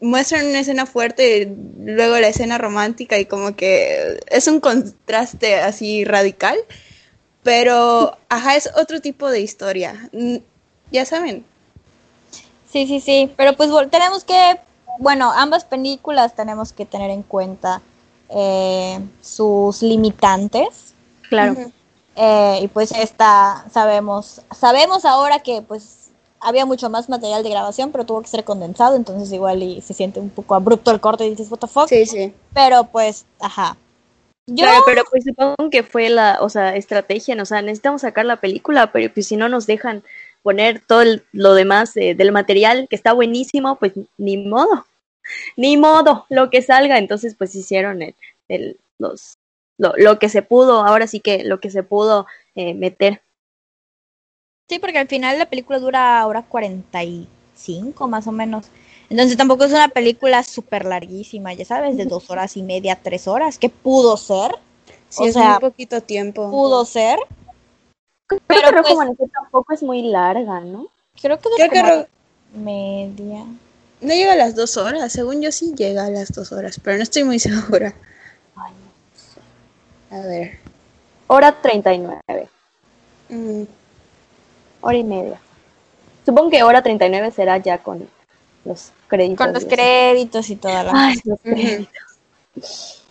[0.00, 5.56] muestran una escena fuerte y luego la escena romántica y como que es un contraste
[5.56, 6.56] así radical,
[7.42, 10.36] pero ajá, es otro tipo de historia, mm,
[10.90, 11.44] ya saben.
[12.70, 14.58] Sí, sí, sí, pero pues tenemos que,
[14.98, 17.80] bueno, ambas películas tenemos que tener en cuenta
[18.28, 20.94] eh, sus limitantes.
[21.28, 21.56] Claro.
[22.16, 27.92] Eh, y pues esta, sabemos, sabemos ahora que pues había mucho más material de grabación,
[27.92, 31.26] pero tuvo que ser condensado, entonces igual y se siente un poco abrupto el corte
[31.26, 31.88] y dices, what the fuck.
[31.88, 32.32] Sí, sí.
[32.54, 33.76] Pero pues, ajá.
[34.54, 38.36] Claro, pero pues supongo que fue la, o sea, estrategia, o sea, necesitamos sacar la
[38.36, 40.04] película, pero pues si no nos dejan
[40.46, 44.86] poner todo lo demás del material que está buenísimo, pues ni modo,
[45.56, 48.14] ni modo, lo que salga, entonces pues hicieron el,
[48.46, 49.38] el los,
[49.76, 53.22] lo, lo, que se pudo, ahora sí que lo que se pudo eh, meter.
[54.68, 58.66] Sí, porque al final la película dura hora 45 más o menos.
[59.10, 63.26] Entonces tampoco es una película súper larguísima, ya sabes, de dos horas y media, tres
[63.26, 64.52] horas, que pudo ser.
[65.08, 66.48] Sí, o es sea, muy poquito tiempo.
[66.52, 67.18] Pudo ser.
[68.28, 70.88] Pero que pues, tampoco es muy larga, ¿no?
[71.20, 72.08] Creo que, creo que
[72.58, 73.44] media.
[74.00, 76.96] No llega a las dos horas, según yo sí llega a las dos horas, pero
[76.96, 77.94] no estoy muy segura.
[78.56, 80.16] Ay, no sé.
[80.16, 80.58] A ver.
[81.28, 82.20] Hora 39.
[83.28, 83.62] Mm,
[84.80, 85.40] hora y media.
[86.24, 88.08] Supongo que hora 39 será ya con
[88.64, 89.46] los créditos.
[89.46, 93.02] Con los créditos y toda la Ay, los créditos.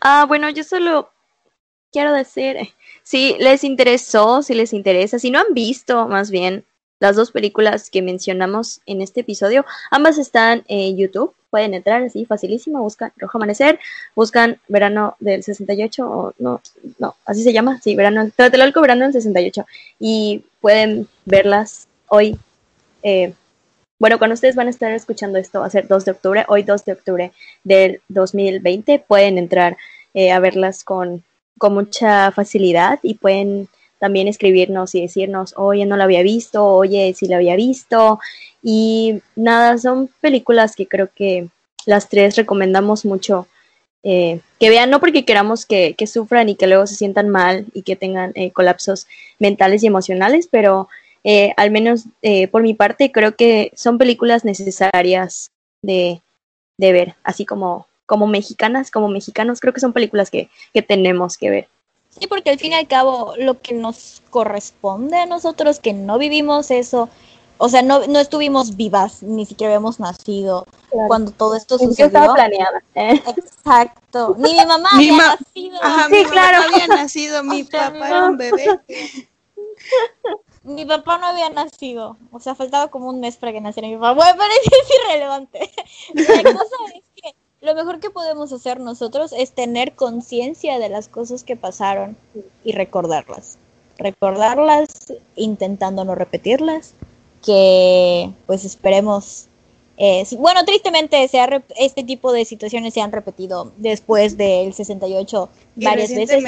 [0.00, 1.10] Ah, bueno, yo solo
[1.92, 2.56] quiero decir,
[3.02, 6.64] si les interesó, si les interesa, si no han visto más bien
[7.00, 12.26] las dos películas que mencionamos en este episodio, ambas están en YouTube, pueden entrar así
[12.26, 13.80] facilísimo, buscan Rojo Amanecer,
[14.14, 16.60] buscan Verano del 68 o no,
[16.98, 19.66] no, así se llama, sí, Verano, Tlatelolco Verano del 68
[19.98, 22.38] y pueden verlas hoy.
[23.02, 23.32] Eh,
[23.98, 26.62] bueno, cuando ustedes van a estar escuchando esto va a ser 2 de octubre, hoy
[26.62, 27.32] 2 de octubre
[27.64, 29.78] del 2020, pueden entrar
[30.12, 31.24] eh, a verlas con,
[31.60, 37.12] con mucha facilidad y pueden también escribirnos y decirnos, oye, no la había visto, oye,
[37.14, 38.18] sí la había visto.
[38.62, 41.48] Y nada, son películas que creo que
[41.84, 43.46] las tres recomendamos mucho
[44.02, 47.82] eh, que vean, no porque queramos que, sufran y que luego se sientan mal y
[47.82, 49.06] que tengan eh, colapsos
[49.38, 50.88] mentales y emocionales, pero
[51.24, 52.04] eh, al menos
[52.50, 55.50] por mi parte creo que son películas necesarias
[55.82, 56.22] de,
[56.78, 61.38] de ver, así como, como mexicanas, como mexicanos, creo que son películas que, que tenemos
[61.38, 61.68] que ver.
[62.08, 66.18] Sí, porque al fin y al cabo lo que nos corresponde a nosotros que no
[66.18, 67.08] vivimos eso,
[67.58, 70.66] o sea, no, no estuvimos vivas, ni siquiera habíamos nacido
[71.06, 72.06] cuando todo esto sucedió.
[72.06, 72.82] estaba planeada.
[72.96, 73.22] ¿eh?
[73.28, 74.34] Exacto.
[74.38, 75.78] Ni mi mamá había nacido.
[75.80, 76.58] Ajá, sí, mi claro.
[76.58, 78.66] Mamá había nacido, mi papá era un bebé.
[80.62, 83.94] Mi papá no había nacido, o sea, faltaba como un mes para que naciera mi
[83.94, 84.12] papá.
[84.12, 84.52] Bueno, pero
[84.82, 85.70] es irrelevante.
[86.14, 87.02] La cosa es
[87.60, 92.16] lo mejor que podemos hacer nosotros es tener conciencia de las cosas que pasaron
[92.64, 93.58] y recordarlas.
[93.98, 94.88] Recordarlas
[95.36, 96.94] intentando no repetirlas,
[97.44, 99.46] que pues esperemos...
[99.98, 101.28] Eh, bueno, tristemente
[101.76, 106.42] este tipo de situaciones se han repetido después del 68 varias veces.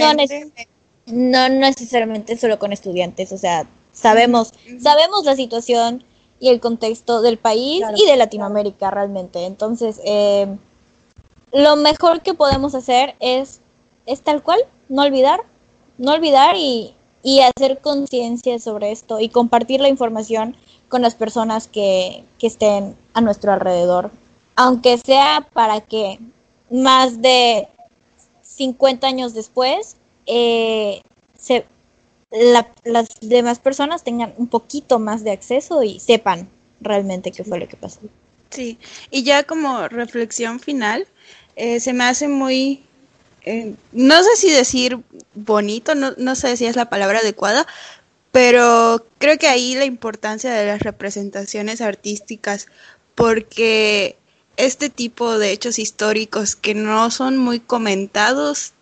[1.05, 6.05] No, no necesariamente solo con estudiantes, o sea, sabemos, sabemos la situación
[6.41, 9.45] y el contexto del país y de Latinoamérica realmente.
[9.45, 10.47] Entonces, eh,
[11.53, 13.61] lo mejor que podemos hacer es,
[14.07, 15.41] es tal cual, no olvidar,
[15.99, 20.57] no olvidar y, y hacer conciencia sobre esto y compartir la información
[20.89, 24.11] con las personas que, que estén a nuestro alrededor,
[24.57, 26.19] aunque sea para que
[26.71, 27.69] más de
[28.43, 29.97] 50 años después
[30.27, 31.03] eh,
[31.39, 31.65] se,
[32.31, 36.49] las demás personas tengan un poquito más de acceso y sepan
[36.81, 38.01] realmente qué fue lo que pasó.
[38.51, 38.79] Sí,
[39.11, 41.07] y ya como reflexión final,
[41.57, 42.85] eh, se me hace muy,
[43.45, 44.99] eh, no sé si decir
[45.35, 47.67] bonito, no, no sé si es la palabra adecuada,
[48.31, 52.67] pero creo que ahí la importancia de las representaciones artísticas,
[53.15, 54.17] porque
[54.57, 58.73] este tipo de hechos históricos que no son muy comentados,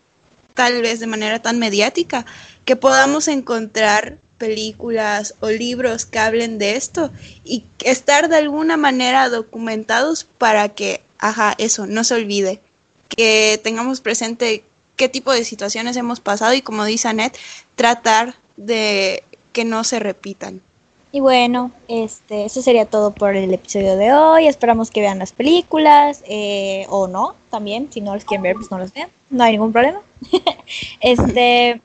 [0.54, 2.26] tal vez de manera tan mediática,
[2.64, 7.12] que podamos encontrar películas o libros que hablen de esto
[7.44, 12.60] y estar de alguna manera documentados para que, ajá, eso, no se olvide,
[13.08, 14.64] que tengamos presente
[14.96, 17.38] qué tipo de situaciones hemos pasado y como dice Annette,
[17.74, 20.60] tratar de que no se repitan.
[21.12, 24.46] Y bueno, este, eso sería todo por el episodio de hoy.
[24.46, 27.88] Esperamos que vean las películas eh, o no, también.
[27.90, 29.08] Si no las quieren ver, pues no las vean.
[29.28, 30.02] No hay ningún problema.
[31.00, 31.80] este,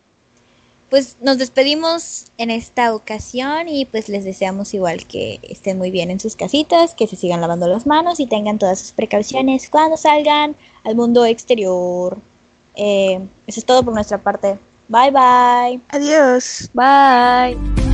[0.96, 6.10] pues nos despedimos en esta ocasión y pues les deseamos igual que estén muy bien
[6.10, 9.98] en sus casitas, que se sigan lavando las manos y tengan todas sus precauciones cuando
[9.98, 12.18] salgan al mundo exterior.
[12.78, 14.58] Eh, eso es todo por nuestra parte.
[14.88, 15.82] Bye bye.
[15.90, 16.70] Adiós.
[16.74, 17.85] Bye.